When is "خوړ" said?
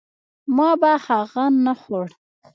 1.81-2.07